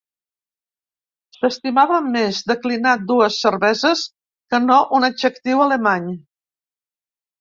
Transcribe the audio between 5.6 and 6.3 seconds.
alemany.